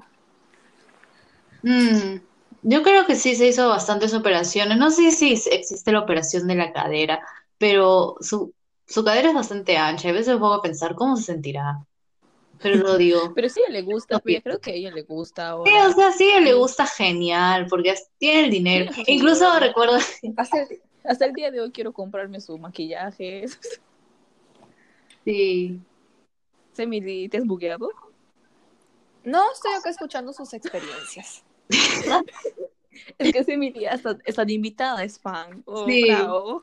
[1.62, 2.20] Mm,
[2.64, 4.78] yo creo que sí se hizo bastantes operaciones.
[4.78, 7.22] No sé si existe la operación de la cadera,
[7.58, 8.54] pero su,
[8.88, 10.10] su cadera es bastante ancha.
[10.10, 11.86] A veces me pongo a pensar cómo se sentirá.
[12.64, 13.32] Pero lo digo.
[13.36, 14.44] Pero sí a ella le gusta, No pienso.
[14.44, 17.94] creo que a ella le gusta Sí, o sea, sí, le Sí, gusta genial, porque
[18.18, 18.92] tiene el dinero.
[19.08, 19.98] Incluso recuerdo,
[20.38, 23.46] Hasta el, hasta el día de hoy quiero comprarme su maquillaje.
[25.26, 25.80] sí.
[26.74, 27.90] Semily, ¿te has bugueado?
[29.24, 31.44] No estoy acá escuchando sus experiencias.
[33.18, 35.64] Es que Semily hasta, hasta invitada es fan.
[35.66, 36.02] Oh, Sí.
[36.02, 36.62] bravo.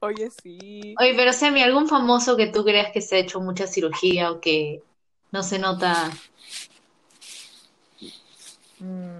[0.00, 0.94] Oye, sí.
[0.98, 4.40] Oye, pero Semi, ¿algún famoso que tú creas que se ha hecho mucha cirugía o
[4.40, 4.82] que
[5.30, 6.10] no se nota?
[8.78, 9.18] Mm,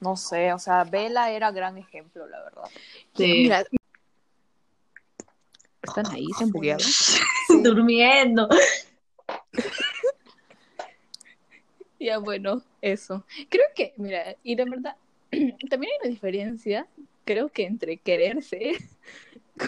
[0.00, 2.64] no sé, o sea, Bella era gran ejemplo, la verdad.
[3.16, 3.44] Sí.
[3.44, 3.64] Mira,
[5.82, 6.26] ¿están ahí?
[6.36, 6.84] ¿Se han bugueado?
[7.62, 8.48] Durmiendo.
[12.02, 13.26] Ya, bueno, eso.
[13.50, 14.96] Creo que, mira, y de verdad,
[15.68, 16.86] también hay una diferencia,
[17.26, 18.78] creo que entre quererse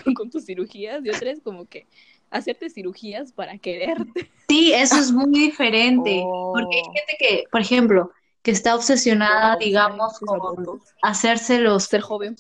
[0.05, 1.87] con, con tus cirugías y otra es como que
[2.31, 4.31] hacerte cirugías para quererte.
[4.49, 6.93] Sí, eso es muy diferente, porque hay Oh.
[6.93, 8.11] gente que, por ejemplo,
[8.43, 10.95] que está obsesionada, digamos, Sí, con Botox.
[11.03, 12.37] hacérselos Ser joven.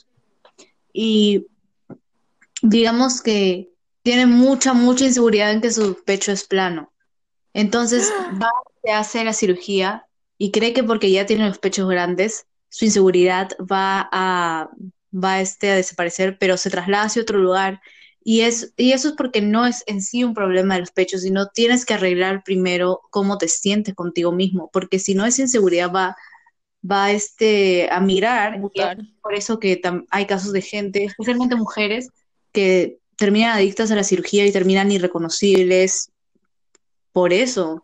[0.93, 1.47] y
[2.63, 3.71] digamos que
[4.03, 6.93] tiene mucha, mucha inseguridad en que su pecho es plano.
[7.55, 8.11] Entonces
[8.43, 8.51] va,
[8.83, 10.07] se hace la cirugía
[10.39, 14.71] y cree que porque ya tiene los pechos grandes, su inseguridad va a,
[15.13, 17.81] va este, a desaparecer, pero se traslada hacia otro lugar.
[18.25, 21.23] Y, es, y eso es porque no es en sí un problema de los pechos,
[21.23, 25.91] sino tienes que arreglar primero cómo te sientes contigo mismo, porque si no esa inseguridad
[25.93, 26.17] va,
[26.89, 28.53] va este, a migrar.
[28.53, 28.99] y es Mutar.
[29.21, 32.09] por eso que hay casos de gente, especialmente mujeres,
[32.53, 36.13] que terminan adictas a la cirugía y terminan irreconocibles
[37.13, 37.83] por eso.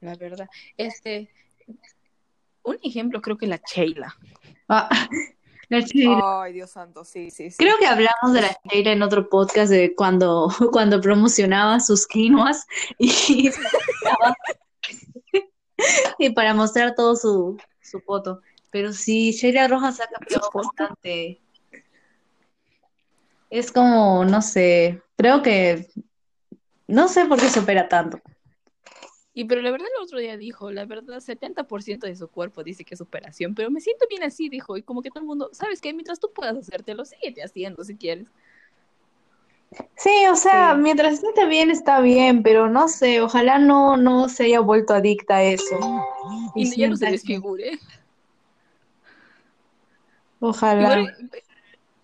[0.00, 0.48] La verdad.
[0.76, 1.30] Este,
[2.62, 4.16] un ejemplo creo que la Sheila.
[4.68, 5.08] Ah,
[5.68, 6.42] la Sheila.
[6.42, 7.56] Ay, Dios santo, sí, sí, sí.
[7.58, 12.66] Creo que hablamos de la Sheila en otro podcast de cuando, cuando promocionaba sus quinoas
[12.98, 13.50] y,
[16.18, 18.40] y para mostrar todo su, su foto.
[18.70, 21.40] Pero sí, Sheila Rojas ha cambiado bastante.
[23.48, 25.88] Es como, no sé, creo que
[26.88, 28.20] no sé por qué se opera tanto.
[29.38, 32.86] Y pero la verdad el otro día dijo, la verdad, 70% de su cuerpo dice
[32.86, 35.50] que es operación, pero me siento bien así, dijo, y como que todo el mundo,
[35.52, 35.92] ¿sabes qué?
[35.92, 38.28] Mientras tú puedas hacértelo, síguete haciendo si quieres.
[39.94, 40.80] Sí, o sea, Sí.
[40.80, 45.36] mientras esté bien está bien, pero no sé, ojalá no, no se haya vuelto adicta
[45.36, 45.78] a eso.
[46.54, 47.78] Y Y ya no se desfigure.
[50.40, 50.98] Ojalá.
[50.98, 51.30] Igual,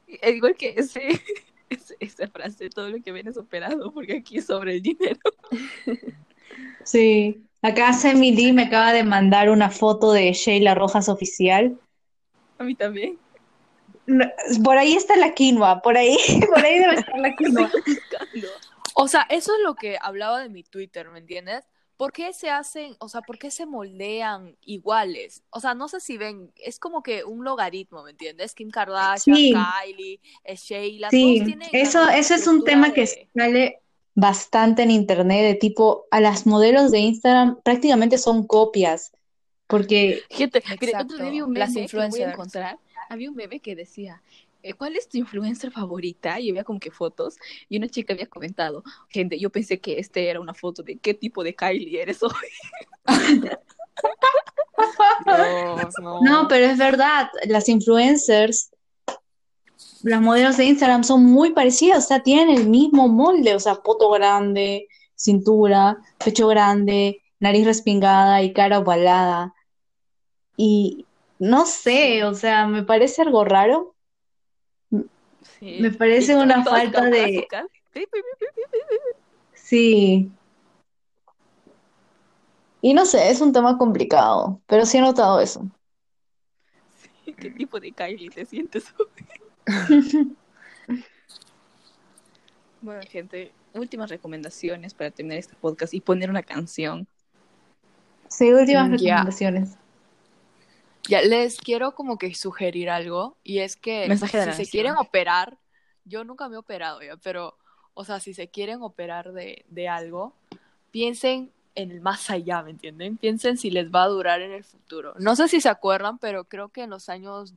[0.06, 1.00] eh, igual que ese,
[1.70, 5.18] ese- esa frase, todo lo que ven es operado, porque aquí es sobre el dinero.
[6.84, 7.42] Sí.
[7.62, 11.78] Acá Semi D me acaba de mandar una foto de Sheila Rojas oficial.
[12.58, 13.18] A mí también.
[14.06, 14.24] No,
[14.64, 16.16] Por ahí está la quinoa, por ahí,
[16.48, 17.70] por ahí debe estar la quinoa.
[18.94, 21.64] O sea, eso es lo que hablaba de mi Twitter, ¿me entiendes?
[21.96, 25.44] ¿Por qué se hacen, o sea, por qué se moldean iguales?
[25.50, 28.54] O sea, no sé si ven, es como que un logaritmo, ¿me entiendes?
[28.54, 29.54] Kim Kardashian, Sí.
[29.54, 33.81] Kylie, eh, Sheila, Sí, todos tienen eso, eso es un tema que sale
[34.14, 39.12] bastante en internet, de tipo, a las modelos de Instagram prácticamente son copias,
[39.66, 42.26] porque Gente, mire, otro día vi un Exacto, las meme que voy a influencers.
[42.26, 42.78] encontrar.
[43.08, 44.22] Había un meme que decía,
[44.62, 46.40] eh, ¿cuál es tu influencer favorita?
[46.40, 47.36] Y había como que fotos.
[47.68, 51.14] Y una chica había comentado, gente, yo pensé que este era una foto de qué
[51.14, 52.32] tipo de Kylie eres hoy.
[55.76, 56.20] Dios, no.
[56.20, 58.71] No, pero es verdad, las influencers,
[60.02, 63.76] las modelos de Instagram son muy parecidas, o sea, tienen el mismo molde, o sea,
[63.76, 69.54] poto grande, cintura, pecho grande, nariz respingada y cara ovalada.
[70.56, 71.06] Y
[71.38, 73.94] no sé, o sea, me parece algo raro.
[75.58, 75.78] Sí.
[75.80, 77.46] Me parece una falta de...
[79.54, 80.30] Sí.
[82.80, 85.64] Y no sé, es un tema complicado, pero sí he notado eso.
[87.24, 88.92] ¿Qué tipo de Kylie te sientes?
[92.80, 97.06] Bueno, gente, últimas recomendaciones para terminar este podcast y poner una canción.
[98.28, 99.16] Sí, últimas Mm, ya.
[99.16, 99.76] recomendaciones.
[101.08, 105.58] Ya, les quiero como que sugerir algo y es que Mensaje si se quieren operar,
[106.04, 107.56] yo nunca me he operado ya, pero,
[107.94, 110.32] o sea, si se quieren operar de, de algo,
[110.90, 113.16] piensen en el más allá, ¿me entienden?
[113.16, 115.14] Piensen si les va a durar en el futuro.
[115.18, 117.54] No sé si se acuerdan, pero creo que en los años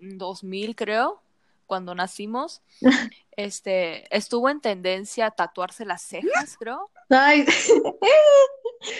[0.00, 1.22] 2000, creo,
[1.66, 2.62] cuando nacimos,
[3.36, 6.90] este, estuvo en tendencia tatuarse las cejas, creo.
[7.08, 7.44] Ay,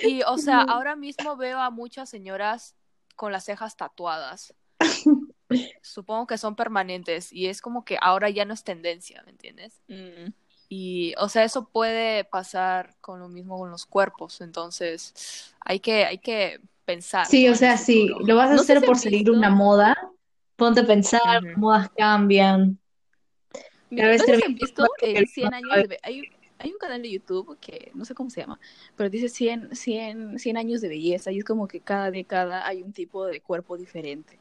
[0.04, 2.74] Y, o sea, ahora mismo veo a muchas señoras
[3.16, 4.54] con las cejas tatuadas.
[5.82, 9.80] Supongo que son permanentes y es como que ahora ya no es tendencia, ¿me entiendes?
[9.88, 10.30] Mm,
[10.68, 16.04] Y, o sea, eso puede pasar con lo mismo con los cuerpos, entonces hay que,
[16.04, 17.26] hay que pensar.
[17.26, 19.96] sí, o sea, sí, lo vas a No hacer por seguir una moda.
[20.60, 21.46] Ponte a pensar, Ujú.
[21.46, 22.78] las modas cambian.
[23.88, 25.98] Mira, no si termina han visto no 100 años de...
[26.02, 28.60] Hay, hay un canal de YouTube que no sé cómo se llama,
[28.94, 32.82] pero dice 100, 100, 100 años de belleza y es como que cada década hay
[32.82, 34.38] un tipo de cuerpo diferente.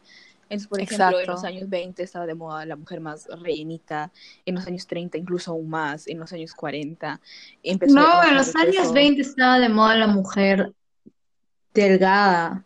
[0.49, 1.32] Entonces, por ejemplo, en Exacto.
[1.32, 4.12] los años 20 estaba de moda la mujer más rellenita,
[4.45, 7.21] en los años 30 incluso aún más, en los años 40
[7.63, 8.93] empezó a No, en los años peso.
[8.93, 10.73] 20 estaba de moda la mujer
[11.73, 12.65] delgada,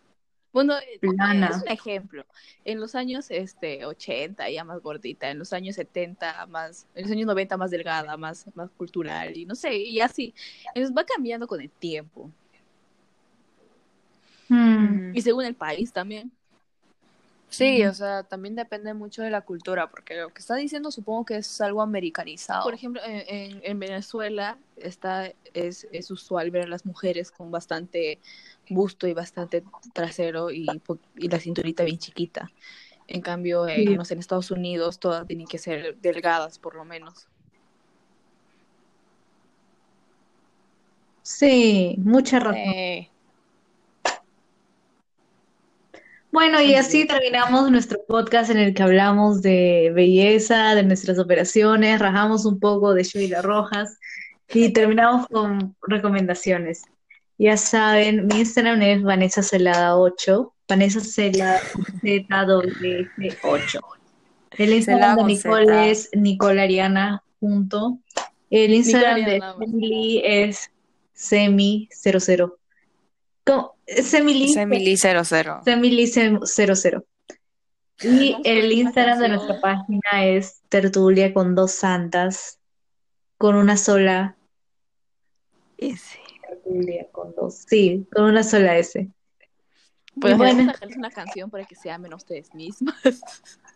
[0.54, 1.50] Bueno, eh, plana.
[1.50, 2.24] es un ejemplo.
[2.64, 7.12] En los años este 80 ya más gordita, en los años 70 más, en los
[7.12, 10.34] años 90 más delgada, más, más cultural y no sé, y así.
[10.68, 12.30] Entonces va cambiando con el tiempo
[14.48, 15.12] Hmm.
[15.14, 16.30] y según el país también.
[17.48, 21.24] Sí, o sea, también depende mucho de la cultura, porque lo que está diciendo supongo
[21.24, 22.64] que es algo americanizado.
[22.64, 27.52] Por ejemplo, en, en- en Venezuela está, es, es usual ver a las mujeres con
[27.52, 28.18] bastante
[28.68, 30.66] busto y bastante trasero y,
[31.16, 32.50] y la cinturita bien chiquita.
[33.06, 33.96] En cambio, en, Sí.
[33.96, 37.28] no sé, en Estados Unidos todas tienen que ser delgadas por lo menos.
[41.22, 42.62] Sí, mucha razón.
[42.64, 43.10] Sí.
[46.30, 52.00] Bueno, y así terminamos nuestro podcast en el que hablamos de belleza, de nuestras operaciones,
[52.00, 53.98] rajamos un poco de Sheila Rojas
[54.48, 56.82] y terminamos con recomendaciones.
[57.38, 61.60] Ya saben, mi Instagram es Vanessa Celada 8, Vanessa Celada
[62.02, 63.80] Z8.
[64.52, 67.98] El Instagram de Nicole es Nicole Ariana junto.
[68.50, 69.40] El Instagram de.
[69.58, 70.70] Semily es
[71.16, 72.54] Semi00.
[73.44, 73.74] ¿Cómo?
[73.86, 75.24] Semily Semili 00.
[75.64, 77.04] Semilice00.
[78.02, 82.58] Y el Instagram de nuestra página es Tertulia con dos santas,
[83.38, 84.36] con una sola.
[86.64, 89.08] Tertulia, con dos, sí, con una sola S.
[90.20, 90.58] Pues bueno.
[90.58, 92.94] vamos a dejarles una canción para que se amen a ustedes mismas.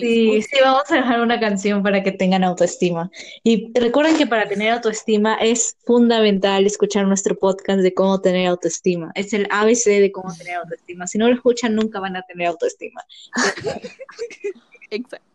[0.00, 3.10] Sí, sí, vamos a dejar una canción para que tengan autoestima.
[3.42, 9.12] Y recuerden que para tener autoestima es fundamental escuchar nuestro podcast de cómo tener autoestima.
[9.14, 11.06] Es el ABC de cómo tener autoestima.
[11.06, 13.04] Si no lo escuchan, nunca van a tener autoestima.
[14.90, 15.26] Exacto.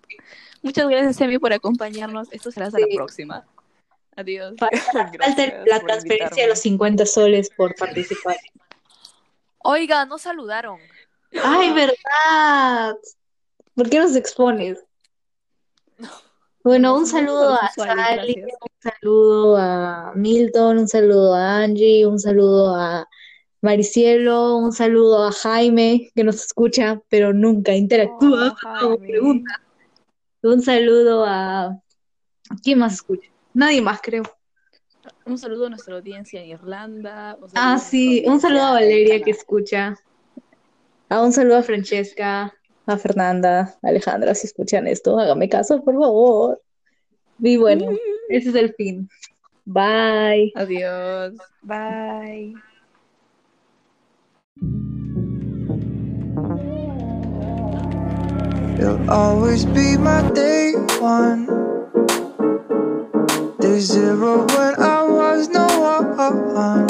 [0.63, 2.27] Muchas gracias, Emi, por acompañarnos.
[2.31, 2.85] Esto será hasta Sí.
[2.89, 3.45] la próxima.
[4.17, 4.55] Adiós.
[4.57, 4.83] Falta
[5.67, 8.35] la transferencia de los 50 soles por participar.
[9.59, 10.79] Oiga, no saludaron.
[11.43, 12.97] ¡Ay, verdad!
[13.75, 14.83] ¿Por qué nos expones?
[16.63, 22.75] Bueno, un saludo a Sally, un saludo a Milton, un saludo a Angie, un saludo
[22.75, 23.07] a
[23.61, 29.61] Maricielo, un saludo a Jaime, que nos escucha, pero nunca interactúa Oh, pregunta.
[30.41, 31.79] Un saludo a...
[32.63, 33.29] ¿Quién más escucha?
[33.57, 34.21] Nadie más, creo.
[35.25, 37.35] Un saludo a nuestra audiencia en Irlanda.
[37.55, 39.95] Ah, sí, un saludo a en Valeria que escucha.
[41.09, 42.53] A un saludo a Francesca,
[42.85, 46.61] a Fernanda, a Alejandra, si escuchan esto, hágame caso, por favor.
[47.39, 47.89] Y bueno,
[48.29, 49.09] ese es el fin.
[49.65, 50.53] Bye.
[50.53, 51.33] Adiós.
[51.63, 52.53] Bye.
[58.77, 61.76] You'll always be my day one.
[63.59, 66.87] Day zero when I was no one.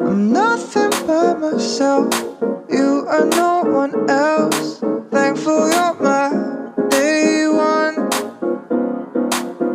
[0.00, 2.08] I'm nothing but myself.
[2.70, 4.80] You are no one else.
[5.10, 6.30] Thankful you're my
[6.88, 8.08] day one.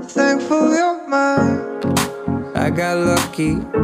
[0.01, 1.93] Thankful you're mine.
[2.55, 3.74] I got lucky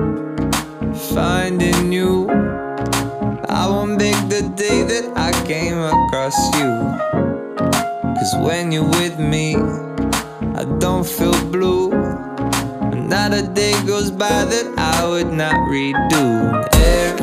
[14.21, 16.69] that I would not redo.
[16.75, 17.20] Every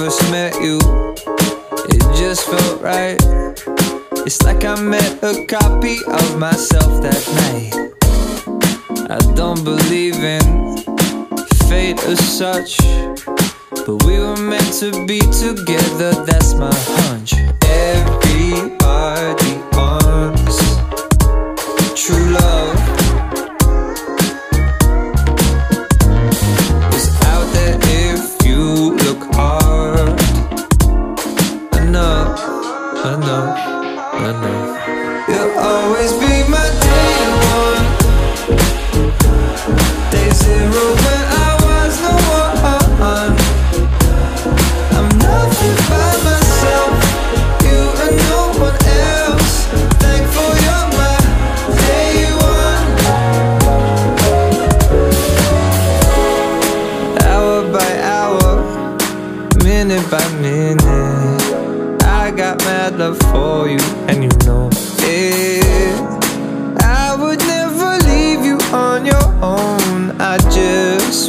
[0.00, 0.78] first met you,
[1.92, 3.20] it just felt right.
[4.24, 7.74] It's like I met a copy of myself that night.
[9.10, 10.78] I don't believe in
[11.68, 12.78] fate as such.
[13.84, 17.34] But we were meant to be together, that's my hunch.
[17.66, 19.59] Everybody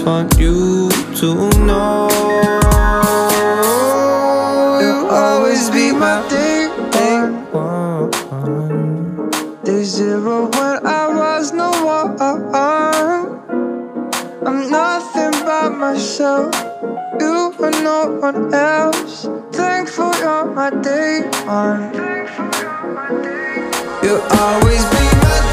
[0.04, 2.08] want you to know
[4.82, 6.68] you'll always be my day
[7.52, 8.10] one.
[9.64, 12.18] Day zero when I was no one.
[14.48, 16.54] I'm nothing by myself.
[17.20, 19.28] You and no one else.
[19.52, 21.94] Thankful you're my day one.
[24.04, 25.51] You'll always be my